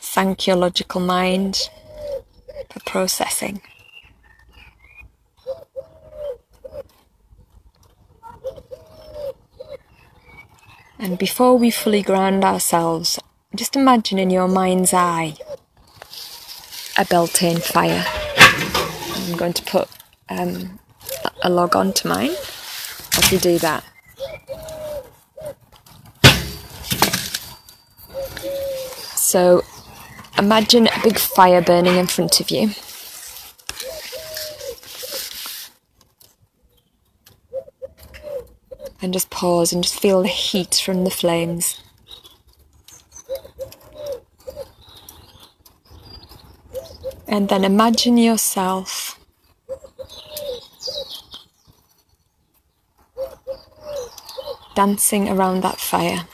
Thank 0.00 0.46
your 0.46 0.56
logical 0.56 1.00
mind 1.00 1.70
for 2.70 2.80
processing. 2.86 3.60
And 11.08 11.16
before 11.16 11.56
we 11.56 11.70
fully 11.70 12.02
ground 12.02 12.44
ourselves, 12.44 13.18
just 13.54 13.76
imagine 13.76 14.18
in 14.18 14.28
your 14.28 14.46
mind's 14.46 14.92
eye 14.92 15.36
a 16.98 17.06
Beltane 17.06 17.60
fire. 17.60 18.04
I'm 19.16 19.34
going 19.38 19.54
to 19.54 19.62
put 19.62 19.88
um, 20.28 20.78
a 21.42 21.48
log 21.48 21.74
onto 21.74 22.10
mine 22.10 22.32
as 23.16 23.30
we 23.32 23.38
do 23.38 23.58
that. 23.60 23.84
So 29.16 29.64
imagine 30.36 30.88
a 30.88 31.02
big 31.02 31.18
fire 31.18 31.62
burning 31.62 31.96
in 31.96 32.06
front 32.06 32.38
of 32.38 32.50
you. 32.50 32.72
And 39.00 39.12
just 39.12 39.30
pause 39.30 39.72
and 39.72 39.82
just 39.82 40.00
feel 40.00 40.22
the 40.22 40.28
heat 40.28 40.80
from 40.84 41.04
the 41.04 41.10
flames. 41.10 41.80
And 47.26 47.48
then 47.48 47.64
imagine 47.64 48.16
yourself 48.16 49.20
dancing 54.74 55.28
around 55.28 55.62
that 55.62 55.78
fire, 55.78 56.26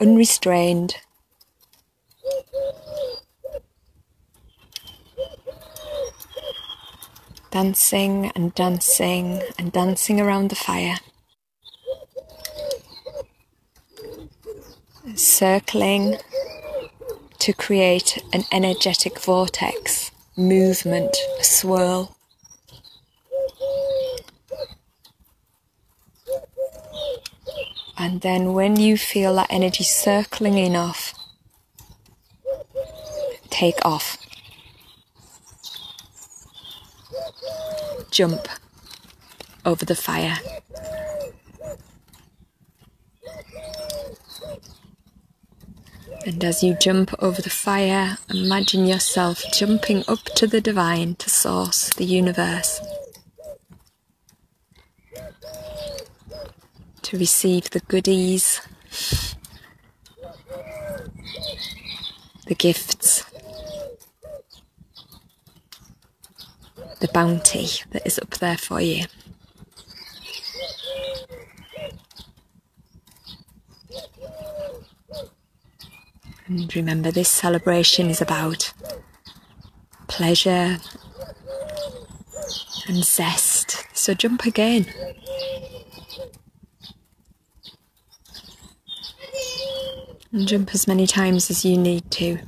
unrestrained. 0.00 0.96
Dancing 7.52 8.32
and 8.34 8.54
dancing 8.54 9.42
and 9.58 9.70
dancing 9.72 10.18
around 10.18 10.48
the 10.48 10.56
fire, 10.56 10.96
circling 15.14 16.16
to 17.38 17.52
create 17.52 18.24
an 18.32 18.44
energetic 18.50 19.20
vortex, 19.20 20.10
movement, 20.34 21.14
a 21.38 21.44
swirl. 21.44 22.16
And 27.98 28.22
then 28.22 28.54
when 28.54 28.76
you 28.76 28.96
feel 28.96 29.34
that 29.34 29.48
energy 29.50 29.84
circling 29.84 30.56
enough, 30.56 31.12
take 33.50 33.84
off. 33.84 34.21
Jump 38.12 38.46
over 39.64 39.84
the 39.84 39.96
fire. 39.96 40.38
And 46.24 46.44
as 46.44 46.62
you 46.62 46.76
jump 46.80 47.12
over 47.18 47.42
the 47.42 47.50
fire, 47.50 48.18
imagine 48.30 48.86
yourself 48.86 49.42
jumping 49.52 50.04
up 50.06 50.22
to 50.36 50.46
the 50.46 50.60
divine, 50.60 51.16
to 51.16 51.28
source, 51.28 51.88
the 51.94 52.04
universe, 52.04 52.80
to 57.02 57.18
receive 57.18 57.70
the 57.70 57.80
goodies, 57.80 58.60
the 62.46 62.54
gifts, 62.54 63.21
the 67.02 67.08
bounty 67.08 67.66
that 67.90 68.06
is 68.06 68.16
up 68.20 68.30
there 68.36 68.56
for 68.56 68.80
you. 68.80 69.04
And 76.46 76.74
remember, 76.76 77.10
this 77.10 77.28
celebration 77.28 78.08
is 78.08 78.20
about 78.20 78.72
pleasure 80.06 80.78
and 82.86 83.04
zest. 83.04 83.84
So 83.94 84.14
jump 84.14 84.44
again. 84.44 84.86
And 90.30 90.46
jump 90.46 90.72
as 90.72 90.86
many 90.86 91.08
times 91.08 91.50
as 91.50 91.64
you 91.64 91.76
need 91.76 92.08
to. 92.12 92.38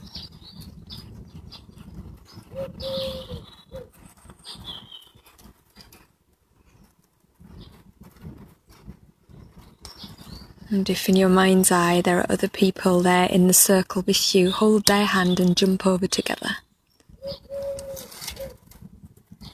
And 10.84 10.90
if 10.90 11.08
in 11.08 11.16
your 11.16 11.30
mind's 11.30 11.72
eye 11.72 12.02
there 12.02 12.18
are 12.18 12.26
other 12.28 12.46
people 12.46 13.00
there 13.00 13.24
in 13.24 13.46
the 13.46 13.54
circle 13.54 14.02
with 14.06 14.34
you, 14.34 14.50
hold 14.50 14.84
their 14.84 15.06
hand 15.06 15.40
and 15.40 15.56
jump 15.56 15.86
over 15.86 16.06
together. 16.06 16.58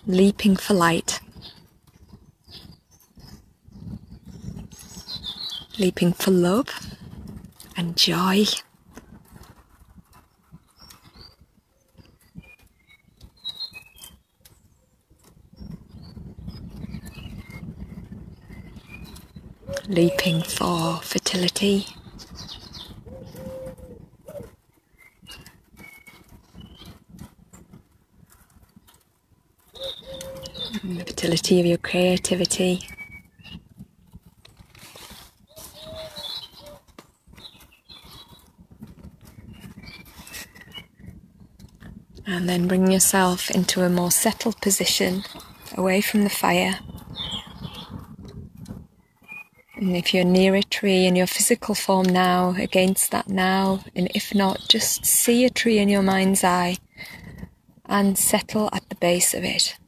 Leaping 0.09 0.57
for 0.57 0.75
light. 0.75 1.21
Leaping 5.79 6.15
for 6.15 6.33
love 6.33 6.97
and 7.77 7.97
joy. 7.97 8.47
Leaping 19.91 20.41
for 20.41 20.99
fertility. 21.03 21.85
Mm, 30.85 30.99
the 30.99 31.05
fertility 31.07 31.59
of 31.59 31.67
your 31.67 31.79
creativity. 31.79 32.87
And 42.27 42.49
then 42.49 42.69
bring 42.69 42.93
yourself 42.93 43.51
into 43.51 43.83
a 43.83 43.91
more 43.91 44.13
settled 44.13 44.61
position 44.61 45.25
away 45.77 46.01
from 46.01 46.23
the 46.23 46.31
fire. 46.31 46.79
And 49.81 49.97
if 49.97 50.13
you're 50.13 50.25
near 50.25 50.55
a 50.57 50.63
tree 50.63 51.07
in 51.07 51.17
your 51.17 51.27
physical 51.27 51.75
form 51.75 52.05
now, 52.05 52.55
against 52.59 53.13
that 53.13 53.31
now, 53.31 53.83
and 53.97 54.11
if 54.15 54.35
not, 54.35 54.61
just 54.69 55.07
see 55.07 55.47
a 55.47 55.51
tree 55.51 55.79
in 55.79 55.89
your 55.89 56.03
mind's 56.03 56.45
eye 56.45 56.77
and 57.87 58.19
settle 58.19 58.69
at 58.75 58.87
the 58.91 58.95
base 58.97 59.33
of 59.33 59.43
it. 59.43 59.79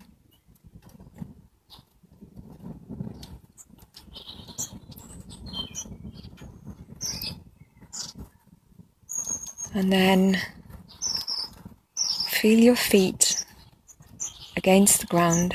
And 9.74 9.92
then 9.92 10.38
feel 12.30 12.58
your 12.58 12.76
feet 12.76 13.44
against 14.56 15.00
the 15.00 15.06
ground. 15.06 15.54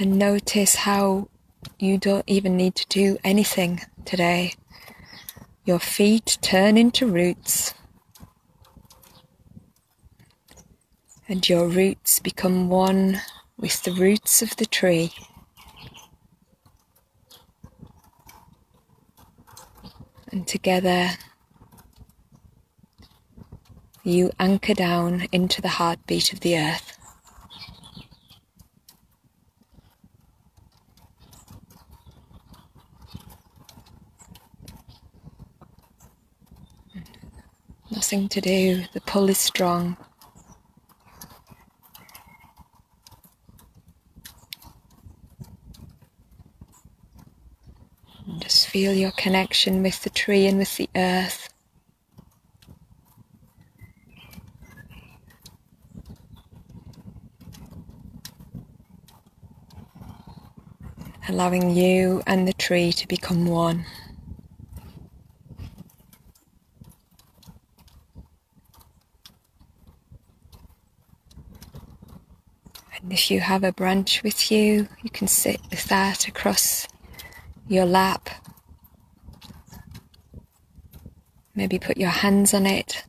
And 0.00 0.18
notice 0.18 0.74
how 0.74 1.28
you 1.78 1.98
don't 1.98 2.24
even 2.26 2.56
need 2.56 2.74
to 2.74 2.88
do 2.88 3.18
anything 3.22 3.82
today. 4.04 4.54
Your 5.64 5.78
feet 5.78 6.38
turn 6.40 6.76
into 6.76 7.06
roots. 7.06 7.74
and 11.30 11.48
your 11.48 11.68
roots 11.68 12.18
become 12.18 12.68
one 12.68 13.20
with 13.56 13.84
the 13.84 13.92
roots 13.92 14.42
of 14.42 14.56
the 14.56 14.66
tree. 14.66 15.12
And 20.32 20.44
together 20.44 21.10
you 24.02 24.32
anchor 24.40 24.74
down 24.74 25.28
into 25.30 25.62
the 25.62 25.68
heartbeat 25.68 26.32
of 26.32 26.40
the 26.40 26.58
earth. 26.58 26.99
Nothing 38.10 38.28
to 38.30 38.40
do, 38.40 38.84
the 38.92 39.00
pull 39.02 39.28
is 39.28 39.38
strong. 39.38 39.96
Just 48.40 48.66
feel 48.66 48.92
your 48.92 49.12
connection 49.12 49.84
with 49.84 50.02
the 50.02 50.10
tree 50.10 50.48
and 50.48 50.58
with 50.58 50.76
the 50.76 50.90
earth. 50.96 51.54
Allowing 61.28 61.70
you 61.70 62.24
and 62.26 62.48
the 62.48 62.54
tree 62.54 62.90
to 62.90 63.06
become 63.06 63.46
one. 63.46 63.86
If 73.20 73.30
you 73.30 73.40
have 73.40 73.62
a 73.62 73.72
branch 73.72 74.22
with 74.22 74.50
you, 74.50 74.88
you 75.02 75.10
can 75.10 75.28
sit 75.28 75.60
with 75.68 75.84
that 75.84 76.26
across 76.26 76.88
your 77.68 77.84
lap. 77.84 78.30
Maybe 81.54 81.78
put 81.78 81.98
your 81.98 82.08
hands 82.08 82.54
on 82.54 82.64
it. 82.64 83.04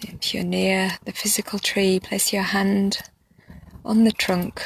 If 0.00 0.32
you're 0.32 0.42
near 0.42 0.92
the 1.04 1.12
physical 1.12 1.58
tree, 1.58 2.00
place 2.00 2.32
your 2.32 2.42
hand 2.42 3.02
on 3.84 4.04
the 4.04 4.12
trunk. 4.12 4.62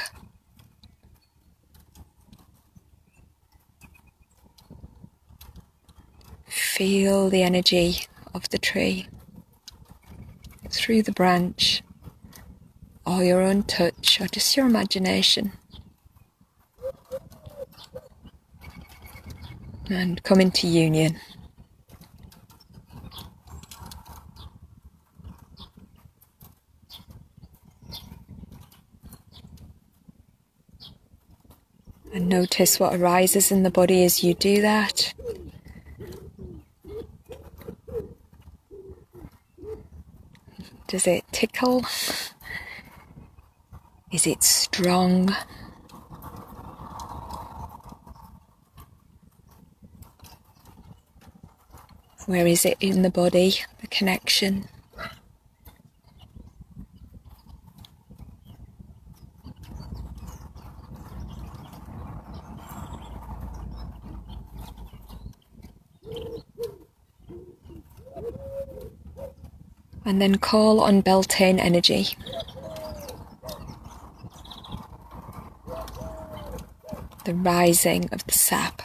Feel 6.46 7.30
the 7.30 7.42
energy 7.42 8.06
of 8.34 8.48
the 8.50 8.58
tree 8.58 9.06
through 10.70 11.02
the 11.02 11.12
branch 11.12 11.82
or 13.06 13.22
your 13.22 13.40
own 13.40 13.62
touch 13.62 14.20
or 14.20 14.26
just 14.26 14.56
your 14.56 14.66
imagination. 14.66 15.52
And 19.88 20.22
come 20.22 20.40
into 20.40 20.66
union. 20.66 21.18
And 32.12 32.28
notice 32.28 32.80
what 32.80 32.94
arises 32.94 33.50
in 33.50 33.64
the 33.64 33.70
body 33.70 34.04
as 34.04 34.22
you 34.22 34.34
do 34.34 34.62
that. 34.62 35.12
Does 40.94 41.08
it 41.08 41.24
tickle? 41.32 41.84
Is 44.12 44.28
it 44.28 44.44
strong? 44.44 45.34
Where 52.26 52.46
is 52.46 52.64
it 52.64 52.76
in 52.78 53.02
the 53.02 53.10
body, 53.10 53.56
the 53.80 53.88
connection? 53.88 54.68
And 70.04 70.20
then 70.20 70.36
call 70.36 70.80
on 70.80 71.00
Beltane 71.00 71.58
energy. 71.58 72.16
the 77.24 77.34
rising 77.34 78.08
of 78.12 78.24
the 78.26 78.32
sap. 78.32 78.82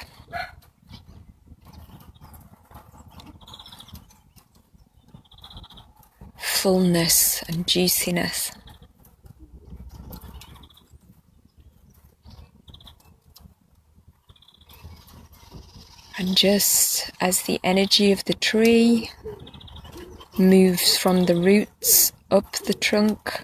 Fullness 6.37 7.41
and 7.43 7.67
juiciness. 7.67 8.51
And 16.17 16.35
just 16.35 17.11
as 17.21 17.43
the 17.43 17.61
energy 17.63 18.11
of 18.11 18.25
the 18.25 18.33
tree 18.33 19.09
moves 20.39 20.97
from 20.97 21.25
the 21.25 21.35
roots 21.35 22.13
up 22.31 22.53
the 22.59 22.73
trunk 22.73 23.43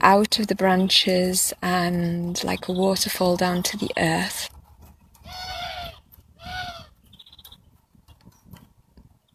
out 0.00 0.38
of 0.38 0.48
the 0.48 0.54
branches 0.54 1.52
and 1.62 2.42
like 2.42 2.68
a 2.68 2.72
waterfall 2.72 3.36
down 3.36 3.62
to 3.62 3.76
the 3.76 3.90
earth. 3.96 4.50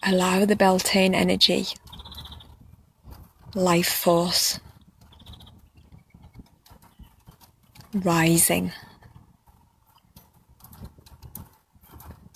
Allow 0.06 0.44
the 0.46 0.56
Beltane 0.58 1.16
energy, 1.16 1.66
life 3.56 3.88
force, 3.88 4.60
rising. 7.94 8.74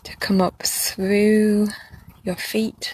To 0.06 0.16
come 0.18 0.40
up 0.40 0.64
through 0.64 1.68
your 2.24 2.36
feet 2.36 2.94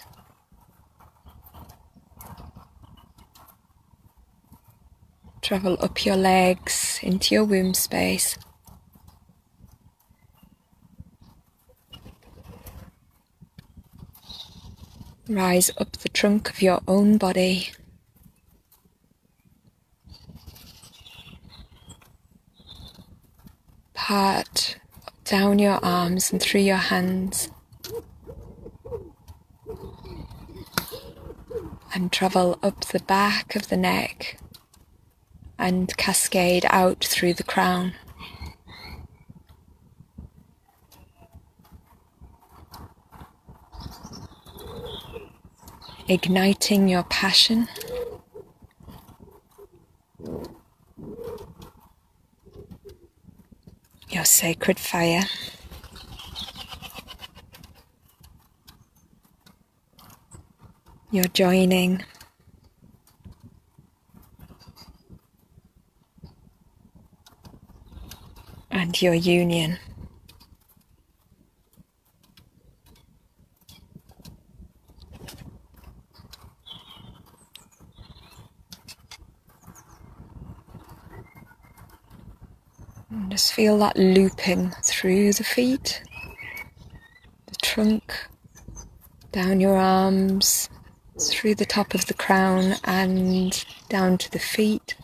Travel 5.43 5.75
up 5.81 6.05
your 6.05 6.15
legs 6.15 7.01
into 7.03 7.35
your 7.35 7.43
womb 7.43 7.73
space. 7.73 8.37
Rise 15.27 15.69
up 15.77 15.97
the 15.97 16.07
trunk 16.07 16.49
of 16.49 16.61
your 16.61 16.79
own 16.87 17.17
body. 17.17 17.71
Part 23.93 24.77
down 25.25 25.59
your 25.59 25.83
arms 25.83 26.31
and 26.31 26.41
through 26.41 26.61
your 26.61 26.77
hands. 26.77 27.49
And 31.93 32.13
travel 32.13 32.57
up 32.63 32.85
the 32.85 32.99
back 32.99 33.57
of 33.57 33.67
the 33.67 33.77
neck 33.77 34.37
and 35.63 35.95
cascade 35.95 36.65
out 36.71 37.01
through 37.05 37.33
the 37.33 37.43
crown. 37.43 37.93
Igniting 46.09 46.89
your 46.89 47.03
passion. 47.03 47.69
Your 54.09 54.25
sacred 54.25 54.77
fire. 54.77 55.23
You're 61.09 61.23
joining 61.23 62.03
your 69.01 69.13
union. 69.13 69.77
And 83.09 83.31
just 83.31 83.53
feel 83.53 83.77
that 83.79 83.97
looping 83.97 84.71
through 84.83 85.33
the 85.33 85.43
feet, 85.43 86.03
the 87.45 87.55
trunk, 87.61 88.13
down 89.31 89.59
your 89.59 89.77
arms, 89.77 90.69
through 91.19 91.55
the 91.55 91.65
top 91.65 91.93
of 91.93 92.05
the 92.07 92.13
crown, 92.13 92.73
and 92.83 93.65
down 93.89 94.17
to 94.17 94.31
the 94.31 94.39
feet. 94.39 94.95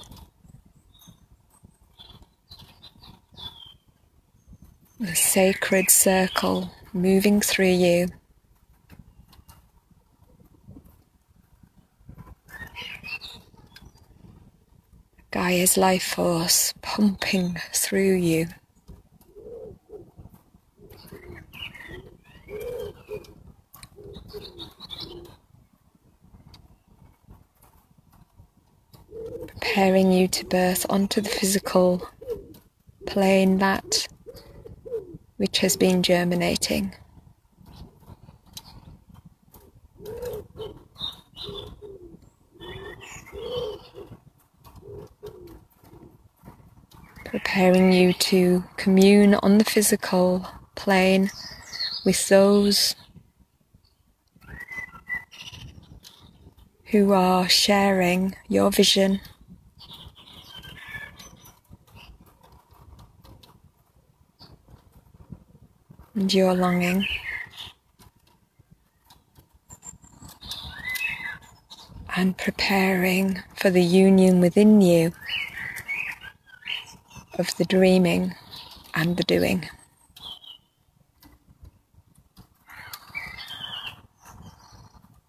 A 5.01 5.15
sacred 5.29 5.91
circle 5.91 6.71
moving 6.91 7.39
through 7.39 7.67
you. 7.67 8.07
Gaia's 15.29 15.77
life 15.77 16.01
force 16.01 16.73
pumping 16.81 17.59
through 17.75 18.15
you. 18.15 18.47
Preparing 29.45 30.11
you 30.11 30.27
to 30.27 30.43
birth 30.45 30.87
onto 30.89 31.21
the 31.21 31.29
physical 31.29 32.09
plane 33.05 33.59
that 33.59 34.07
which 35.39 35.59
has 35.59 35.77
been 35.77 36.03
germinating. 36.03 36.93
preparing 47.25 47.93
you 47.93 48.11
to 48.11 48.63
commune 48.75 49.35
on 49.35 49.59
the 49.59 49.63
physical 49.63 50.47
plane 50.75 51.29
with 52.03 52.27
those 52.27 52.95
who 56.85 57.11
are 57.11 57.47
sharing 57.47 58.35
your 58.47 58.71
vision. 58.71 59.21
Your 66.33 66.53
longing. 66.53 67.07
And 72.15 72.37
preparing 72.37 73.41
for 73.55 73.69
the 73.69 73.81
union 73.81 74.39
within 74.39 74.79
you 74.81 75.11
of 77.39 77.55
the 77.57 77.65
dreaming 77.65 78.35
and 78.93 79.17
the 79.17 79.23
doing. 79.23 79.67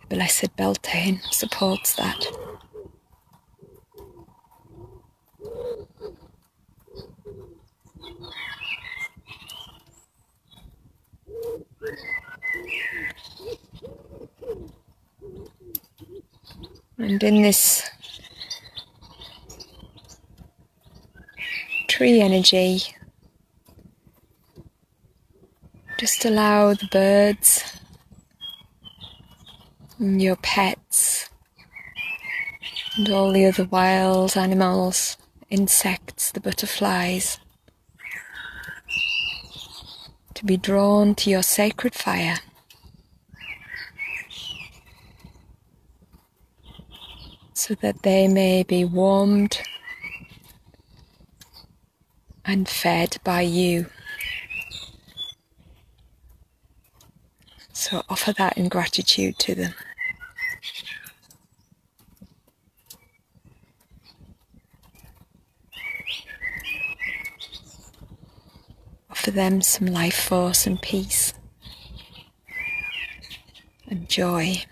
Blessed 0.09 0.55
Beltane 0.57 1.21
supports 1.31 1.95
that. 1.97 2.50
In 17.23 17.43
this 17.43 17.89
tree 21.89 22.21
energy. 22.21 22.83
Just 25.99 26.25
allow 26.25 26.75
the 26.75 26.89
birds 26.91 27.79
and 29.99 30.23
your 30.23 30.37
pets 30.37 31.29
and 32.97 33.09
all 33.11 33.33
the 33.33 33.47
other 33.47 33.65
wild 33.65 34.37
animals, 34.37 35.17
insects, 35.51 36.33
the 36.33 36.41
butterflies, 36.41 37.39
to 40.35 40.45
be 40.45 40.57
drawn 40.57 41.15
to 41.17 41.29
your 41.29 41.43
sacred 41.43 41.95
fire. 41.95 42.39
So 47.71 47.77
that 47.83 48.03
they 48.03 48.27
may 48.27 48.65
be 48.65 48.85
warmed 48.85 49.63
and 52.45 52.69
fed 52.69 53.19
by 53.23 53.43
you. 53.43 53.87
So 57.73 58.03
offer 58.09 58.33
that 58.33 58.59
in 58.59 58.69
gratitude 58.69 59.39
to 59.39 59.55
them. 59.55 59.75
Offer 69.13 69.31
them 69.31 69.63
some 69.63 69.87
life 69.87 70.19
force 70.19 70.67
and 70.67 70.83
peace 70.83 71.35
and 73.87 74.09
joy. 74.09 74.65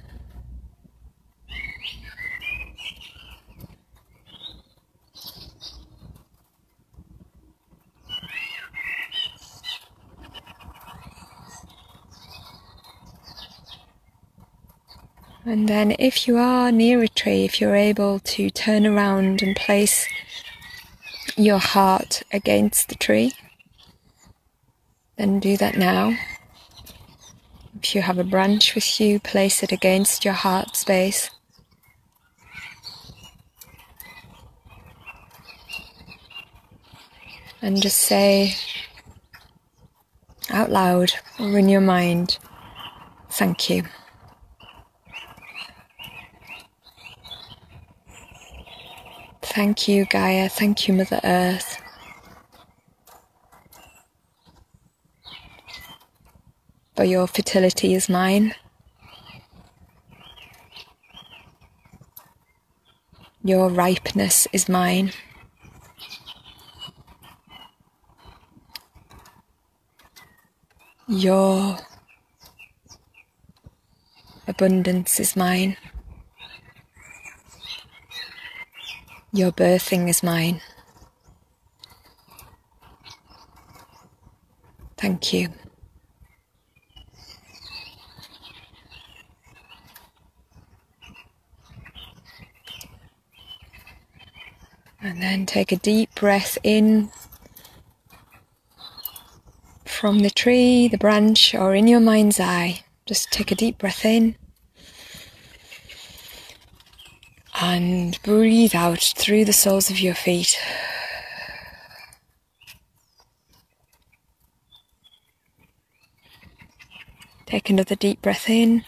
And 15.49 15.67
then, 15.67 15.97
if 15.99 16.29
you 16.29 16.37
are 16.37 16.71
near 16.71 17.03
a 17.03 17.09
tree, 17.09 17.47
if 17.47 17.59
you're 17.59 17.75
able 17.75 18.19
to 18.19 18.51
turn 18.51 18.87
around 18.87 19.41
and 19.41 19.57
place 19.57 20.07
your 21.39 21.57
heart 21.57 22.23
against 22.31 22.91
the 22.91 22.95
tree, 22.95 23.33
then 25.17 25.41
do 25.41 25.57
that 25.57 25.79
now. 25.79 26.19
If 27.83 27.95
you 27.95 28.03
have 28.03 28.19
a 28.19 28.25
branch 28.25 28.75
with 28.75 29.01
you, 29.01 29.21
place 29.21 29.63
it 29.63 29.73
against 29.73 30.23
your 30.23 30.35
heart 30.35 30.77
space. 30.77 31.31
And 37.63 37.81
just 37.81 37.97
say 37.97 38.55
out 40.51 40.69
loud 40.69 41.13
or 41.41 41.57
in 41.57 41.71
your 41.71 41.81
mind, 41.81 42.37
thank 43.31 43.71
you. 43.71 43.85
Thank 49.59 49.89
you, 49.89 50.05
Gaia. 50.05 50.49
Thank 50.49 50.87
you, 50.87 50.95
Mother 50.95 51.19
Earth. 51.25 51.83
For 56.95 57.03
your 57.03 57.27
fertility 57.27 57.93
is 57.93 58.09
mine. 58.09 58.55
Your 63.43 63.69
ripeness 63.69 64.47
is 64.53 64.69
mine. 64.69 65.11
Your 71.09 71.79
abundance 74.47 75.19
is 75.19 75.35
mine. 75.35 75.77
Your 79.39 79.53
birthing 79.53 80.09
is 80.09 80.21
mine. 80.25 80.61
Thank 84.97 85.33
you. 85.33 85.51
And 95.01 95.23
then 95.23 95.47
take 95.47 95.71
a 95.71 95.77
deep 95.77 96.13
breath 96.17 96.59
in 96.65 97.13
from 99.85 100.19
the 100.19 100.31
tree, 100.31 100.89
the 100.89 100.99
branch, 100.99 101.55
or 101.55 101.77
in 101.77 101.87
your 101.87 102.01
mind's 102.01 102.41
eye. 102.41 102.81
Just 103.07 103.31
take 103.31 103.53
a 103.53 103.55
deep 103.55 103.79
breath 103.79 104.05
in. 104.05 104.35
And 107.61 108.23
breathe 108.23 108.75
out 108.75 109.13
through 109.17 109.45
the 109.45 109.53
soles 109.53 109.91
of 109.91 110.01
your 110.01 110.15
feet. 110.15 110.59
Take 117.47 117.71
another 117.71 117.97
deep 117.97 118.23
breath 118.23 118.49
in. 118.49 118.85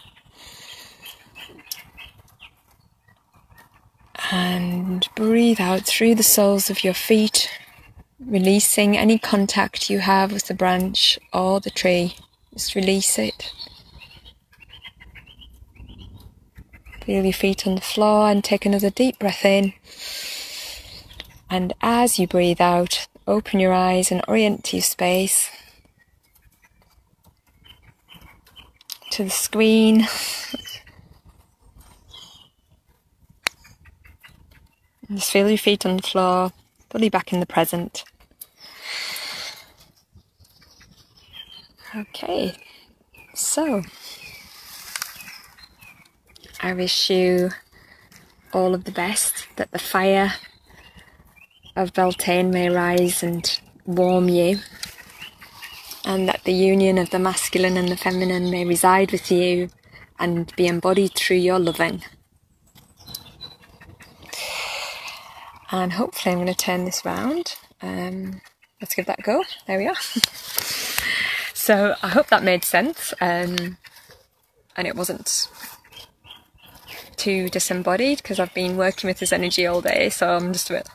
And 4.30 5.08
breathe 5.16 5.60
out 5.60 5.82
through 5.82 6.14
the 6.14 6.22
soles 6.22 6.70
of 6.70 6.84
your 6.84 6.94
feet, 6.94 7.50
releasing 8.24 8.96
any 8.96 9.18
contact 9.18 9.90
you 9.90 9.98
have 9.98 10.30
with 10.30 10.46
the 10.46 10.54
branch 10.54 11.18
or 11.32 11.58
the 11.58 11.70
tree. 11.70 12.14
Just 12.52 12.76
release 12.76 13.18
it. 13.18 13.52
Feel 17.10 17.24
your 17.24 17.32
feet 17.32 17.66
on 17.66 17.74
the 17.74 17.80
floor 17.80 18.30
and 18.30 18.44
take 18.44 18.64
another 18.64 18.88
deep 18.88 19.18
breath 19.18 19.44
in. 19.44 19.72
And 21.50 21.72
as 21.82 22.20
you 22.20 22.28
breathe 22.28 22.60
out, 22.60 23.08
open 23.26 23.58
your 23.58 23.72
eyes 23.72 24.12
and 24.12 24.22
orient 24.28 24.62
to 24.66 24.76
your 24.76 24.84
space. 24.84 25.50
To 29.10 29.24
the 29.24 29.30
screen. 29.30 30.06
Just 35.12 35.32
feel 35.32 35.48
your 35.48 35.58
feet 35.58 35.84
on 35.84 35.96
the 35.96 36.04
floor, 36.04 36.52
fully 36.90 37.08
back 37.08 37.32
in 37.32 37.40
the 37.40 37.44
present. 37.44 38.04
Okay, 41.96 42.54
so 43.34 43.82
I 46.62 46.74
wish 46.74 47.10
you 47.10 47.50
all 48.52 48.74
of 48.74 48.84
the 48.84 48.92
best, 48.92 49.46
that 49.56 49.70
the 49.70 49.78
fire 49.78 50.34
of 51.76 51.92
Beltane 51.92 52.50
may 52.50 52.68
rise 52.68 53.22
and 53.22 53.60
warm 53.86 54.28
you, 54.28 54.58
and 56.04 56.28
that 56.28 56.44
the 56.44 56.52
union 56.52 56.98
of 56.98 57.10
the 57.10 57.18
masculine 57.18 57.76
and 57.76 57.88
the 57.88 57.96
feminine 57.96 58.50
may 58.50 58.64
reside 58.64 59.12
with 59.12 59.30
you 59.30 59.70
and 60.18 60.54
be 60.56 60.66
embodied 60.66 61.14
through 61.14 61.36
your 61.36 61.58
loving. 61.58 62.02
And 65.70 65.92
hopefully, 65.92 66.32
I'm 66.32 66.40
going 66.42 66.52
to 66.52 66.54
turn 66.54 66.84
this 66.84 67.04
round. 67.04 67.56
Um, 67.80 68.40
let's 68.80 68.94
give 68.94 69.06
that 69.06 69.20
a 69.20 69.22
go. 69.22 69.44
There 69.66 69.78
we 69.78 69.86
are. 69.86 69.96
So 71.60 71.94
I 72.02 72.08
hope 72.08 72.28
that 72.28 72.42
made 72.42 72.64
sense 72.64 73.12
um, 73.20 73.76
and 74.76 74.86
it 74.88 74.96
wasn't 74.96 75.46
too 77.20 77.50
disembodied 77.50 78.18
because 78.18 78.40
I've 78.40 78.54
been 78.54 78.76
working 78.76 79.08
with 79.08 79.18
this 79.18 79.32
energy 79.32 79.66
all 79.66 79.82
day, 79.82 80.08
so 80.08 80.36
I'm 80.36 80.52
just 80.52 80.70
a 80.70 80.74
bit 80.74 80.88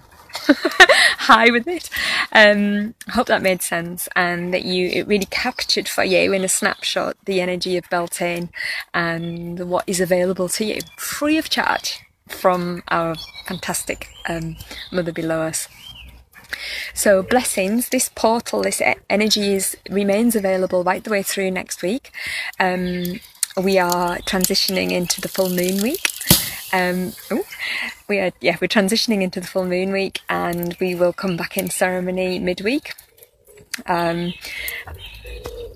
high 1.19 1.51
with 1.51 1.67
it. 1.67 1.89
Um, 2.31 2.95
I 3.07 3.11
hope 3.11 3.27
that 3.27 3.43
made 3.43 3.61
sense 3.61 4.09
and 4.15 4.53
that 4.53 4.65
you 4.65 4.89
it 4.89 5.07
really 5.07 5.27
captured 5.27 5.87
for 5.87 6.03
you 6.03 6.33
in 6.33 6.43
a 6.43 6.49
snapshot 6.49 7.15
the 7.25 7.41
energy 7.41 7.77
of 7.77 7.89
Beltane 7.89 8.49
and 8.93 9.69
what 9.69 9.83
is 9.87 10.01
available 10.01 10.49
to 10.49 10.65
you 10.65 10.79
free 10.97 11.37
of 11.37 11.49
charge 11.49 11.99
from 12.27 12.81
our 12.87 13.15
fantastic 13.45 14.09
um, 14.27 14.57
mother 14.91 15.11
below 15.11 15.41
us. 15.41 15.67
So 16.93 17.21
blessings, 17.21 17.89
this 17.89 18.09
portal, 18.09 18.63
this 18.63 18.81
energy 19.09 19.53
is, 19.53 19.77
remains 19.89 20.35
available 20.35 20.83
right 20.83 21.03
the 21.03 21.11
way 21.11 21.23
through 21.23 21.51
next 21.51 21.83
week. 21.83 22.11
Um, 22.59 23.19
we 23.61 23.77
are 23.77 24.17
transitioning 24.19 24.91
into 24.91 25.21
the 25.21 25.29
full 25.29 25.49
moon 25.49 25.81
week. 25.81 26.14
Um, 26.75 27.13
ooh, 27.31 27.45
we 28.09 28.19
are 28.19 28.31
yeah 28.41 28.57
we're 28.59 28.67
transitioning 28.67 29.21
into 29.21 29.39
the 29.39 29.47
full 29.47 29.63
moon 29.65 29.93
week, 29.93 30.19
and 30.27 30.75
we 30.81 30.93
will 30.93 31.13
come 31.13 31.37
back 31.37 31.57
in 31.57 31.69
ceremony 31.69 32.37
midweek, 32.37 32.93
um, 33.85 34.33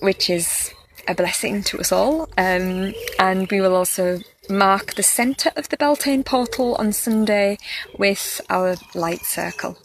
which 0.02 0.30
is 0.30 0.74
a 1.08 1.16
blessing 1.16 1.64
to 1.64 1.80
us 1.80 1.94
all. 1.94 2.24
Um, 2.38 2.94
and 3.18 3.50
we 3.50 3.62
will 3.62 3.76
also 3.76 4.20
mark 4.50 4.96
the 4.96 5.04
centre 5.04 5.52
of 5.56 5.70
the 5.70 5.78
Beltane 5.78 6.26
portal 6.26 6.76
on 6.76 6.92
Sunday 6.92 7.58
with 7.98 8.42
our 8.50 8.76
light 8.94 9.24
circle. 9.24 9.78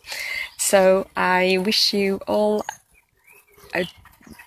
So 0.58 1.06
I 1.16 1.58
wish 1.58 1.94
you 1.94 2.20
all 2.26 2.64
a 3.72 3.86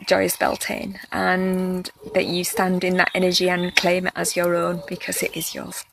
joyous 0.05 0.35
Beltane 0.35 0.99
and 1.11 1.89
that 2.13 2.25
you 2.25 2.43
stand 2.43 2.83
in 2.83 2.97
that 2.97 3.11
energy 3.13 3.49
and 3.49 3.73
claim 3.75 4.07
it 4.07 4.13
as 4.15 4.35
your 4.35 4.55
own 4.55 4.81
because 4.87 5.23
it 5.23 5.35
is 5.37 5.55
yours. 5.55 5.85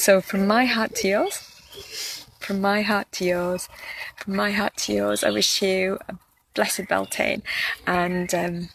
So 0.00 0.22
from 0.22 0.46
my 0.46 0.64
heart 0.64 0.94
to 0.96 1.08
yours, 1.08 2.26
from 2.38 2.62
my 2.62 2.80
heart 2.80 3.12
to 3.12 3.24
yours, 3.26 3.68
from 4.16 4.34
my 4.34 4.50
heart 4.50 4.78
to 4.78 4.94
yours, 4.94 5.22
I 5.22 5.30
wish 5.30 5.60
you 5.60 5.98
a 6.08 6.14
blessed 6.54 6.88
Beltane 6.88 7.42
and 7.86 8.34
um, 8.34 8.70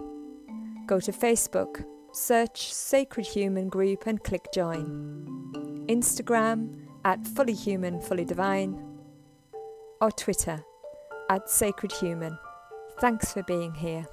Go 0.88 1.00
to 1.00 1.12
Facebook, 1.12 1.86
search 2.12 2.74
Sacred 2.74 3.28
Human 3.28 3.70
Group 3.70 4.08
and 4.08 4.24
click 4.24 4.48
join. 4.54 5.86
Instagram 5.88 6.88
at 7.06 7.26
Fully 7.28 7.54
Human, 7.54 8.02
Fully 8.02 8.26
Divine, 8.26 8.84
or 10.02 10.12
Twitter 10.12 10.64
at 11.30 11.50
Sacred 11.50 11.94
Human. 11.94 12.38
Thanks 13.00 13.32
for 13.34 13.44
being 13.44 13.74
here. 13.74 14.06